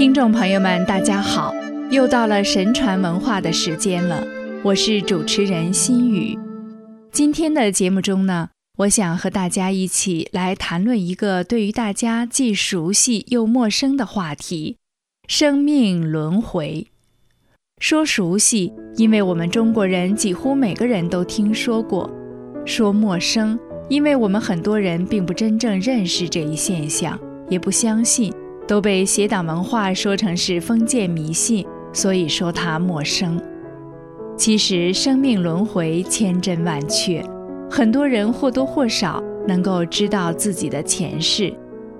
[0.00, 1.54] 听众朋友们，大家好！
[1.90, 4.26] 又到了神传文化的时间了，
[4.62, 6.38] 我是主持人心雨。
[7.12, 8.48] 今天的节目中呢，
[8.78, 14.78] 我想和大家一起来谈论一个对于大家既熟悉又陌生的话题——
[15.28, 16.86] 生命轮回。
[17.78, 22.08] 说熟悉，因为我们中国人几乎每个人都听说过；
[22.64, 23.58] 说陌生，
[23.90, 28.32] 因为我们很多人并不真正认识这一现象，也不相信。
[28.70, 33.42] 都被邪党文化说成是封建迷信，所以说它陌生。
[34.36, 37.20] 其实生命轮回千真万确，
[37.68, 41.52] 很多人或多或少能够知道自己的前世，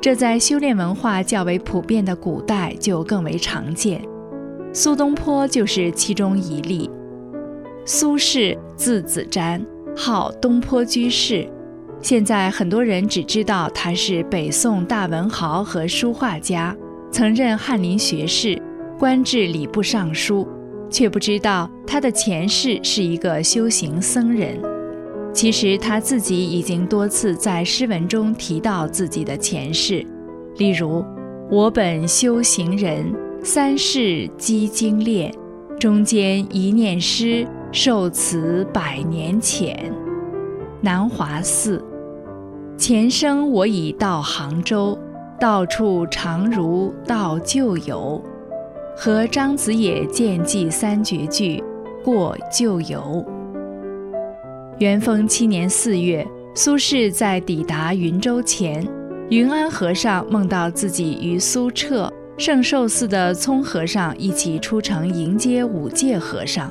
[0.00, 4.00] 这在修炼文化较为普遍的古代就更为常见。
[4.72, 6.88] 苏东坡就是其中一例。
[7.84, 9.60] 苏轼字子瞻，
[9.96, 11.44] 号东坡居士。
[12.02, 16.76] 现在很多人只知道他是北宋大文豪和书画家，
[17.12, 18.60] 曾任翰林学士，
[18.98, 20.46] 官至礼部尚书，
[20.90, 24.60] 却不知道他的前世是一个修行僧人。
[25.32, 30.04] 其实他自己已经多次在诗文中提到自己的前世，
[30.56, 31.04] 例如
[31.48, 35.32] “我本修行人，三世积精炼，
[35.78, 39.94] 中间一念诗，受此百年前”。
[40.82, 41.80] 南华寺。
[42.82, 44.98] 前生我已到杭州，
[45.38, 48.20] 到处常如到旧游，
[48.96, 51.62] 和张子野见记三绝句，
[52.04, 53.24] 过旧游。
[54.80, 58.84] 元丰七年四月，苏轼在抵达云州前，
[59.30, 66.68] 云安和尚梦到自己与苏澈、圣寿寺的聪和尚一起出城迎接五戒和尚，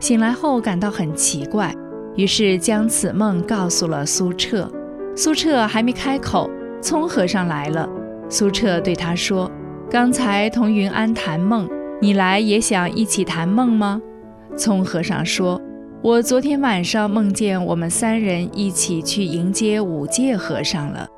[0.00, 1.74] 醒来后感到很奇怪，
[2.14, 4.70] 于是将此梦告诉了苏澈。
[5.16, 6.50] 苏澈还没开口，
[6.82, 7.88] 聪和尚来了。
[8.28, 9.50] 苏澈对他说
[9.90, 11.66] ：“刚才同云安谈梦，
[12.02, 14.00] 你来也想一起谈梦吗？”
[14.58, 15.58] 聪和尚说
[16.02, 21.08] ：“我昨天晚上梦见我们三人一起去迎接五戒和尚了。”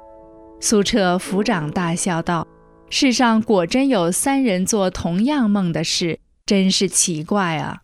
[0.60, 2.46] 苏澈抚掌大笑道
[2.90, 7.78] ：“世上果真有三人做同样梦的事，真是奇怪啊！”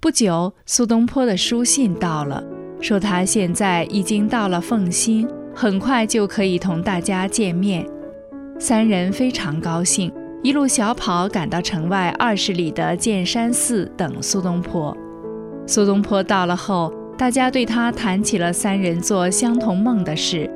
[0.00, 2.44] 不久，苏东坡的书信到了。
[2.82, 7.86] 说他现在已经到了奉新，很快就可以同大家见面。
[8.58, 10.12] 三人非常高兴，
[10.42, 14.94] 一路小跑赶到城外二十里的剑山寺等苏东坡。
[15.64, 20.50] 苏东坡到了后，大家对他谈起了三人做相同梦的事。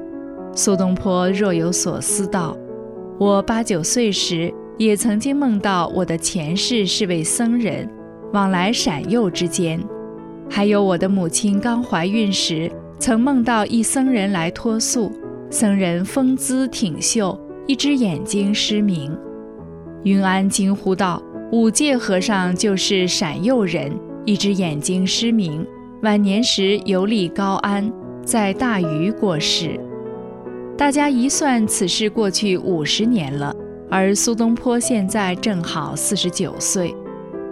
[0.52, 2.56] 苏东坡若有所思道
[3.20, 7.88] ：“我八九岁时也曾经梦到我的前世是位僧人，
[8.32, 9.80] 往来闪佑之间。”
[10.48, 15.12] 还有我的母亲刚怀孕时，曾梦到一僧人来托宿，
[15.50, 19.16] 僧人风姿挺秀，一只眼睛失明。
[20.04, 23.92] 云安惊呼道：“五戒和尚就是闪佑人，
[24.24, 25.66] 一只眼睛失明，
[26.02, 27.92] 晚年时游历高安，
[28.24, 29.78] 在大禹过世。”
[30.78, 33.54] 大家一算，此事过去五十年了，
[33.90, 36.94] 而苏东坡现在正好四十九岁。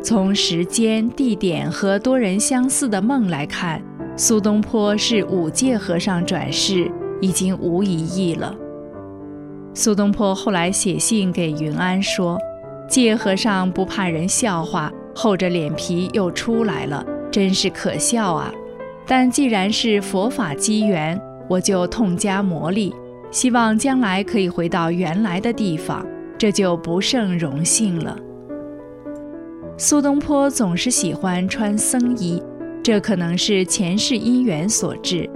[0.04, 3.82] 从时间、地点和多人相似的梦来看，
[4.18, 6.92] 苏东坡是五戒和尚转世，
[7.22, 8.54] 已经无疑义了。
[9.72, 12.38] 苏东坡后来写信给云安说
[12.86, 18.52] ：“戒和尚不怕人笑话，厚着脸皮又出来了，真是可笑啊！
[19.06, 22.92] 但既然是佛法机缘，我就痛加磨砺，
[23.30, 26.04] 希望将来可以回到原来的地方，
[26.36, 28.14] 这就不胜荣幸了。”
[29.76, 32.40] 苏东坡总是喜欢穿僧衣，
[32.80, 35.28] 这可能是前世因缘所致。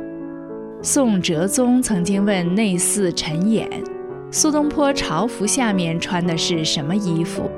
[0.81, 3.69] 宋哲宗曾经问内侍陈演
[4.31, 7.50] ：“苏东坡朝服下面穿的是什么衣服？”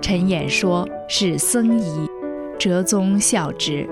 [0.00, 2.08] 陈演说是僧衣。
[2.58, 3.86] 哲宗笑之。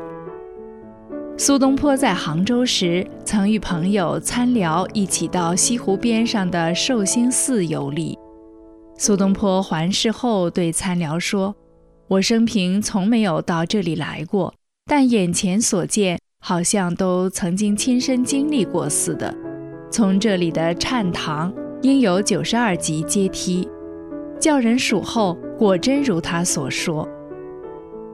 [1.36, 8.16] 苏东坡在杭州时，曾与朋友参聊一起到西湖边上的寿星寺游历。
[8.96, 11.54] 苏东坡还世后对参聊说。
[12.10, 14.52] 我生平从没有到这里来过，
[14.84, 19.32] 但眼前所见好像都曾经亲身经历过似的。
[19.92, 23.68] 从这里的禅堂应有九十二级阶梯，
[24.40, 27.08] 叫人数后，果真如他所说。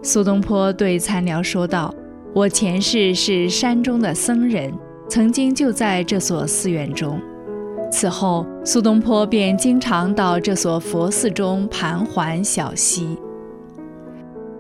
[0.03, 1.95] 苏东坡对参聊说道
[2.37, 4.71] ：“我前世是山中的僧人，
[5.09, 7.19] 曾经就在这所寺院中。
[7.91, 13.17] 此后，苏东坡便经常到这所佛寺中盘桓小息。”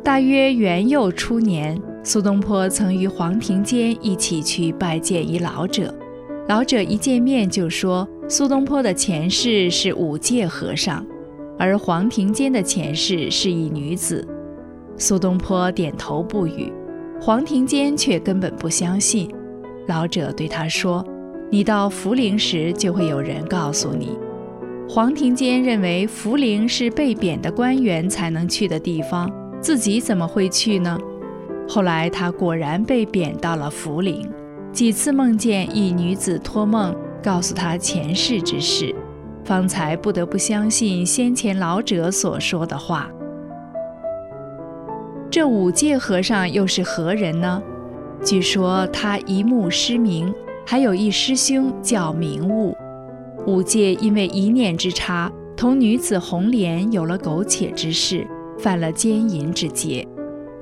[0.06, 5.92] 大约元佑初年，苏东坡曾与黄庭坚一起去拜见一老者。
[6.46, 11.04] 老者一见面就说：“苏东坡的前世是五戒和尚。”
[11.58, 14.24] 而黄庭坚的前世是一女子。
[14.96, 16.72] 苏东坡点头不语，
[17.20, 19.28] 黄庭坚却根本不相信。
[19.88, 21.04] 老者对他说
[21.50, 24.16] ：“你到涪陵时，就会有人告诉你。”
[24.88, 29.28] 黄庭坚认为涪陵是被贬的官员才能去的地方，
[29.66, 30.96] 自己怎么会去呢？
[31.68, 34.30] 后来他果然被贬到了涪陵，
[34.72, 38.94] 几次梦见一女子托梦告诉他前世之事，
[39.44, 43.10] 方才不得不相信先前老者所说的话。
[45.28, 47.60] 这五戒和尚又是何人呢？
[48.24, 50.32] 据说他一目失明，
[50.64, 52.72] 还有一师兄叫明悟。
[53.48, 58.24] 五戒因为一念之差，同女子红莲有了苟且之事，
[58.58, 60.06] 犯了奸淫之戒。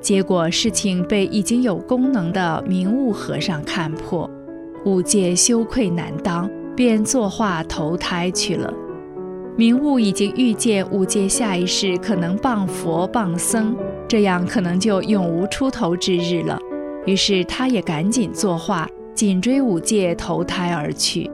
[0.01, 4.29] 结果事情被已经有功能的明悟和尚看破，
[4.85, 8.71] 五戒羞愧难当，便作画投胎去了。
[9.57, 13.75] 明悟已经预见五戒下一世可能傍佛傍僧，
[14.07, 16.59] 这样可能就永无出头之日了。
[17.05, 21.31] 于是他也赶紧作画，紧追五戒投胎而去。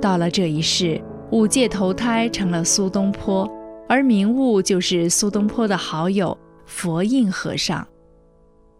[0.00, 1.00] 到了这一世，
[1.30, 3.46] 五戒投胎成了苏东坡，
[3.88, 6.36] 而明悟就是苏东坡的好友。
[6.64, 7.86] 佛印和尚，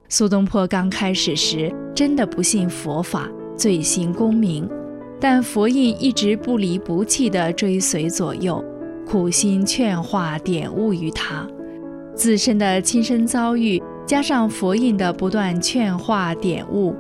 [0.09, 4.67] 苏东坡刚开始时真的不信佛法，醉心功名，
[5.21, 8.65] 但佛印一直不离不弃地追随左右，
[9.07, 11.47] 苦心劝化点悟于他。
[12.15, 16.95] 自身的亲身遭遇，加上佛印的不断劝化点悟，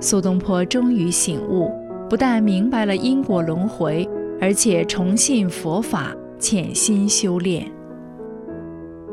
[0.00, 1.70] 苏东坡终于醒悟，
[2.08, 4.08] 不但明白了因果轮回，
[4.40, 7.70] 而且重信佛法，潜心修炼。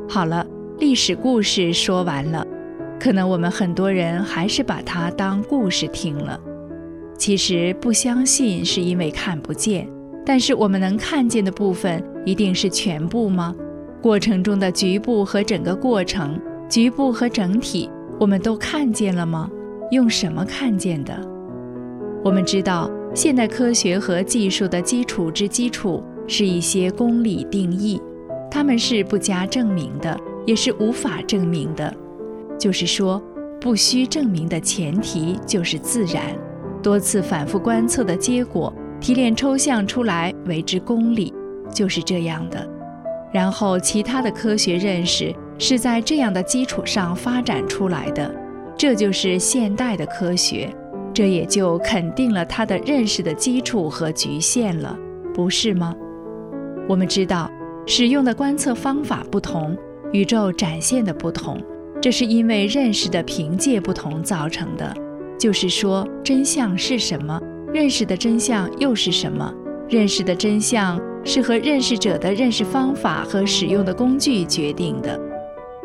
[0.08, 0.46] 好了。
[0.78, 2.46] 历史故事说完了，
[3.00, 6.38] 可能我们很多人还是把它当故事听了。
[7.18, 9.88] 其实不相信是因为看不见，
[10.26, 13.56] 但是我们能看见的部分一定是全部吗？
[14.02, 16.38] 过程中的局部和整个过程，
[16.68, 17.90] 局部和整体，
[18.20, 19.50] 我们都看见了吗？
[19.92, 21.18] 用什么看见的？
[22.22, 28.02] 我们知道，现代科学和技术的基础之基础是一些公理定义，
[28.50, 30.20] 它们是不加证明的。
[30.46, 31.92] 也是无法证明的，
[32.56, 33.20] 就是说，
[33.60, 36.22] 不需证明的前提就是自然，
[36.84, 41.34] 多次反复观测的结果提炼抽象出来为之公理，
[41.74, 42.64] 就是这样的。
[43.34, 48.32] 然后其他的科学认识是在这样的基础上发展出来的，
[48.78, 50.70] 这就是现代的科学，
[51.12, 54.96] 这也就肯定了它的认识的基础和局限了，
[55.34, 55.96] 不是吗？
[56.88, 57.50] 我们知道，
[57.88, 59.76] 使用的观测方法不同。
[60.14, 61.62] 宇宙展现的不同，
[62.00, 64.96] 这是因为认识的凭借不同造成的。
[65.38, 67.42] 就是说，真相是什么，
[67.74, 69.52] 认识的真相又是什么？
[69.90, 75.20] 认识的真相是和认识者的认识方法和使用的工具决定的。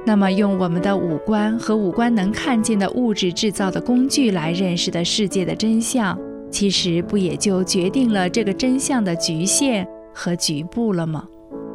[0.06, 6.16] 那么，用我们的五官和五官能看见的物质制造的工具来认识的世界的真相，
[6.50, 9.86] 其实不也就决定了这个真相的局限
[10.20, 11.26] 和局部了吗？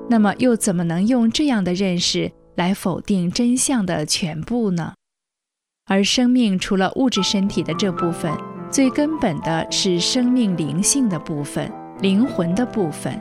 [0.08, 2.32] 那么，又怎么能用这样的认识？
[2.54, 4.94] 来否定真相的全部呢？
[5.88, 8.32] 而生命除了物质身体的这部分，
[8.70, 13.20] 最根本的是生命灵性的部分、灵魂的部分。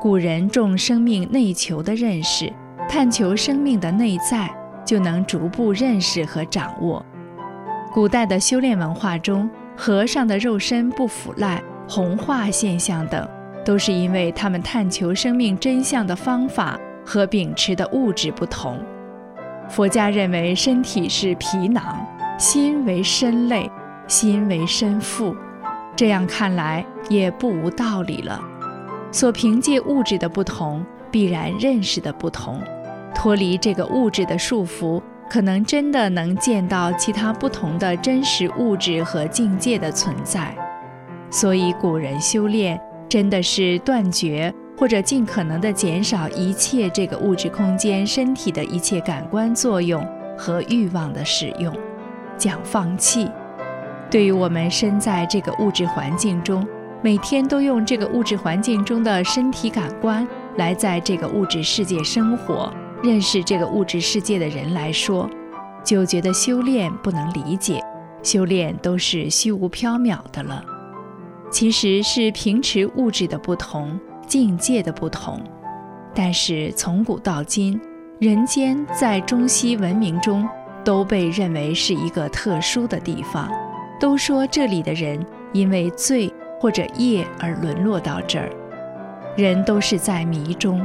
[0.00, 2.52] 古人重生命内求的认识，
[2.88, 4.52] 探求生命的内在，
[4.84, 7.06] 就能逐步认识和掌握。
[7.92, 13.26] 古代的修炼文化中，和尚的肉身不腐烂、红化现象等，
[13.64, 16.78] 都是因为他们探求生命真相的方法。
[17.04, 18.78] 和秉持的物质不同，
[19.68, 22.06] 佛家认为身体是皮囊，
[22.38, 23.68] 心为身类，
[24.06, 25.34] 心为身腹。
[25.96, 28.40] 这样看来也不无道理了。
[29.10, 32.60] 所凭借物质的不同，必然认识的不同。
[33.12, 40.54] 脱离这个物质的束缚，可能真的能见到其他不同的真实物质和境界的存在。
[41.30, 42.80] 所以古人修炼，
[43.12, 44.50] 真的是断绝。
[44.74, 50.02] 或者尽可能的减少一切这个物质空间身体的一切感官作用
[50.36, 51.72] 和欲望的使用，
[52.38, 53.30] 讲放弃。
[54.10, 56.66] 对于我们身在这个物质环境中，
[57.02, 60.26] 每天都用这个物质环境中的身体感官
[60.56, 62.72] 来在这个物质世界生活、
[63.04, 65.28] 认识这个物质世界的人来说，
[65.84, 67.78] 就觉得修炼不能理解，
[68.22, 70.64] 修炼都是虚无缥缈的了。
[71.52, 73.96] 其实是平持物质的不同。
[74.26, 75.38] 境界的不同，
[76.14, 77.78] 但是从古到今，
[78.18, 80.48] 人间在中西文明中
[80.82, 83.50] 都被认为是一个特殊的地方。
[84.00, 88.48] 都说这里的人因为罪或者业而沦落到这儿。
[89.36, 90.80] 人都是在迷中，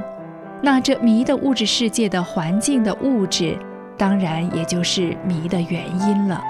[0.61, 3.57] 那这迷的物质世界的环境的物质，
[3.97, 6.43] 当然也就是迷的原因了。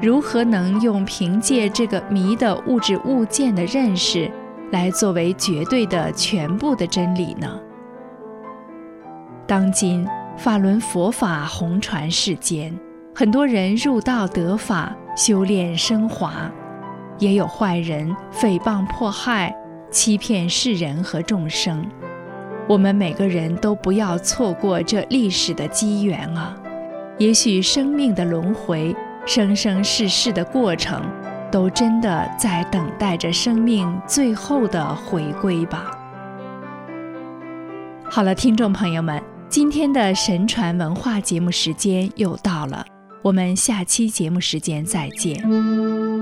[0.00, 4.30] 如何能用凭借这个迷的物质物件的认识，
[4.70, 7.58] 来作为绝对的全部的真理呢？
[9.46, 12.78] 当今法轮佛法红传世间，
[13.14, 16.50] 很多人入道得法，修炼升华，
[17.18, 19.56] 也有坏人诽谤迫害、
[19.90, 21.86] 欺骗世人和众生。
[22.68, 26.54] 我们每个人都不要错过这历史的机缘啊！
[27.16, 28.94] 也许生命的轮回。
[29.26, 31.02] 生生世世的过程，
[31.50, 35.90] 都真的在等待着生命最后的回归吧。
[38.08, 42.86] 好了，听众朋友们，今天的神传文化节目时间又到了，
[43.20, 46.15] 我们下期节目时间再见。